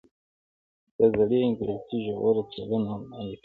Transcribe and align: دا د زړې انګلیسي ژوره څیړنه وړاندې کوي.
دا 0.95 1.05
د 1.11 1.15
زړې 1.19 1.37
انګلیسي 1.45 1.97
ژوره 2.05 2.43
څیړنه 2.51 2.91
وړاندې 2.99 3.25
کوي. 3.25 3.37